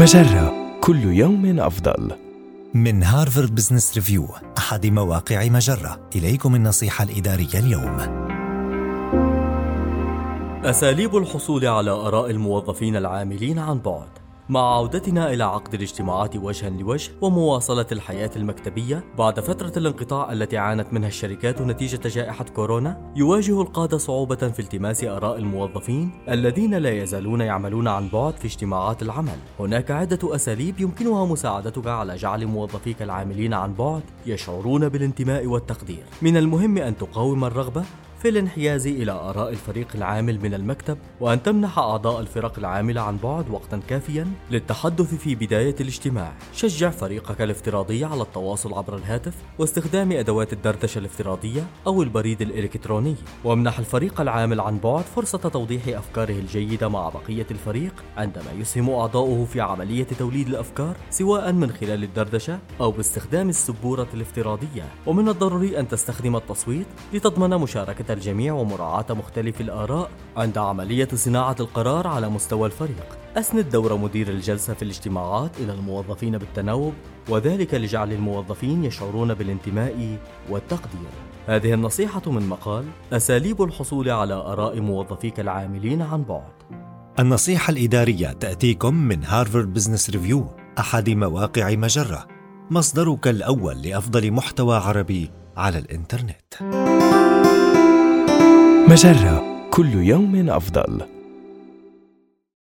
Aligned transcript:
مجرة. 0.00 0.78
كل 0.80 1.04
يوم 1.04 1.60
أفضل. 1.60 2.12
من 2.74 3.02
هارفارد 3.02 3.54
بزنس 3.54 3.94
ريفيو 3.94 4.28
أحد 4.58 4.86
مواقع 4.86 5.48
مجرة. 5.48 6.00
إليكم 6.16 6.54
النصيحة 6.54 7.04
الإدارية 7.04 7.54
اليوم. 7.54 7.98
أساليب 10.64 11.16
الحصول 11.16 11.66
على 11.66 11.90
آراء 11.90 12.30
الموظفين 12.30 12.96
العاملين 12.96 13.58
عن 13.58 13.78
بعد. 13.78 14.08
مع 14.50 14.74
عودتنا 14.74 15.32
إلى 15.32 15.44
عقد 15.44 15.74
الاجتماعات 15.74 16.36
وجها 16.36 16.70
لوجه 16.70 17.12
ومواصلة 17.20 17.86
الحياة 17.92 18.30
المكتبية 18.36 19.04
بعد 19.18 19.40
فترة 19.40 19.72
الانقطاع 19.76 20.32
التي 20.32 20.58
عانت 20.58 20.92
منها 20.92 21.08
الشركات 21.08 21.62
نتيجة 21.62 22.08
جائحة 22.08 22.44
كورونا 22.44 23.12
يواجه 23.16 23.60
القادة 23.62 23.98
صعوبة 23.98 24.36
في 24.36 24.60
التماس 24.60 25.04
آراء 25.04 25.36
الموظفين 25.38 26.10
الذين 26.28 26.74
لا 26.74 27.02
يزالون 27.02 27.40
يعملون 27.40 27.88
عن 27.88 28.08
بعد 28.08 28.34
في 28.36 28.44
اجتماعات 28.44 29.02
العمل. 29.02 29.38
هناك 29.60 29.90
عدة 29.90 30.34
أساليب 30.34 30.80
يمكنها 30.80 31.24
مساعدتك 31.24 31.86
على 31.86 32.16
جعل 32.16 32.46
موظفيك 32.46 33.02
العاملين 33.02 33.54
عن 33.54 33.74
بعد 33.74 34.02
يشعرون 34.26 34.88
بالانتماء 34.88 35.46
والتقدير. 35.46 36.04
من 36.22 36.36
المهم 36.36 36.78
أن 36.78 36.96
تقاوم 36.96 37.44
الرغبة 37.44 37.84
في 38.20 38.28
الانحياز 38.28 38.86
إلى 38.86 39.12
آراء 39.12 39.50
الفريق 39.50 39.88
العامل 39.94 40.40
من 40.42 40.54
المكتب 40.54 40.98
وأن 41.20 41.42
تمنح 41.42 41.78
أعضاء 41.78 42.20
الفرق 42.20 42.58
العاملة 42.58 43.00
عن 43.00 43.16
بعد 43.16 43.50
وقتا 43.50 43.80
كافيا 43.88 44.32
للتحدث 44.50 45.14
في 45.14 45.34
بداية 45.34 45.74
الاجتماع. 45.80 46.32
شجع 46.54 46.90
فريقك 46.90 47.42
الافتراضي 47.42 48.04
على 48.04 48.22
التواصل 48.22 48.74
عبر 48.74 48.96
الهاتف 48.96 49.34
واستخدام 49.58 50.12
أدوات 50.12 50.52
الدردشة 50.52 50.98
الافتراضية 50.98 51.66
أو 51.86 52.02
البريد 52.02 52.42
الإلكتروني. 52.42 53.14
وامنح 53.44 53.78
الفريق 53.78 54.20
العامل 54.20 54.60
عن 54.60 54.78
بعد 54.78 55.04
فرصة 55.04 55.38
توضيح 55.38 55.88
أفكاره 55.88 56.38
الجيدة 56.38 56.88
مع 56.88 57.08
بقية 57.08 57.46
الفريق 57.50 58.04
عندما 58.16 58.52
يسهم 58.58 58.90
أعضاؤه 58.90 59.44
في 59.44 59.60
عملية 59.60 60.06
توليد 60.18 60.48
الأفكار 60.48 60.96
سواء 61.10 61.52
من 61.52 61.70
خلال 61.70 62.04
الدردشة 62.04 62.58
أو 62.80 62.90
باستخدام 62.90 63.48
السبورة 63.48 64.08
الافتراضية. 64.14 64.84
ومن 65.06 65.28
الضروري 65.28 65.80
أن 65.80 65.88
تستخدم 65.88 66.36
التصويت 66.36 66.86
لتضمن 67.12 67.50
مشاركة 67.50 68.09
الجميع 68.12 68.52
ومراعاة 68.54 69.06
مختلف 69.10 69.60
الآراء 69.60 70.10
عند 70.36 70.58
عملية 70.58 71.08
صناعة 71.14 71.56
القرار 71.60 72.06
على 72.06 72.28
مستوى 72.28 72.66
الفريق. 72.66 73.18
أسند 73.36 73.70
دور 73.70 73.96
مدير 73.96 74.28
الجلسة 74.28 74.74
في 74.74 74.82
الاجتماعات 74.82 75.50
إلى 75.60 75.72
الموظفين 75.72 76.38
بالتناوب 76.38 76.92
وذلك 77.28 77.74
لجعل 77.74 78.12
الموظفين 78.12 78.84
يشعرون 78.84 79.34
بالانتماء 79.34 80.18
والتقدير. 80.50 81.10
هذه 81.46 81.74
النصيحة 81.74 82.22
من 82.26 82.48
مقال 82.48 82.84
أساليب 83.12 83.62
الحصول 83.62 84.10
على 84.10 84.34
آراء 84.34 84.80
موظفيك 84.80 85.40
العاملين 85.40 86.02
عن 86.02 86.22
بعد. 86.22 86.52
النصيحة 87.18 87.70
الإدارية 87.70 88.32
تأتيكم 88.32 88.94
من 88.94 89.24
هارفارد 89.24 89.72
بزنس 89.72 90.10
ريفيو 90.10 90.46
أحد 90.78 91.10
مواقع 91.10 91.70
مجرة 91.70 92.26
مصدرك 92.70 93.28
الأول 93.28 93.82
لأفضل 93.82 94.30
محتوى 94.32 94.76
عربي 94.76 95.30
على 95.56 95.78
الإنترنت 95.78 96.54
مجرة 98.90 99.66
كل 99.70 99.94
يوم 99.94 100.50
أفضل. 100.50 101.09